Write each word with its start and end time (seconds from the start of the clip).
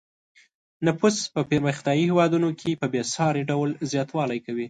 نفوس 0.87 1.17
په 1.33 1.41
پرمختیايي 1.49 2.03
هېوادونو 2.11 2.49
کې 2.59 2.79
په 2.81 2.87
بې 2.93 3.01
ساري 3.13 3.43
ډول 3.51 3.69
زیاتوالی 3.91 4.39
کوي. 4.45 4.59